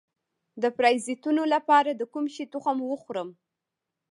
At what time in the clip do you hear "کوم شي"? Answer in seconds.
2.13-2.45